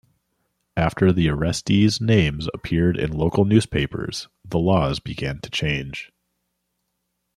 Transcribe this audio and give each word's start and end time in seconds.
After 0.75 1.11
the 1.13 1.27
arrestees' 1.27 2.01
names 2.01 2.47
appeared 2.55 2.97
in 2.97 3.11
local 3.11 3.45
newspapers, 3.45 4.29
the 4.43 4.57
laws 4.57 4.99
began 4.99 5.39
to 5.41 5.49
change. 5.51 6.11